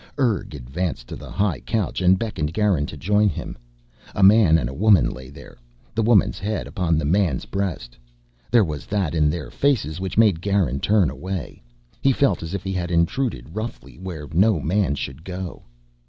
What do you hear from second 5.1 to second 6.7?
lay there, the woman's head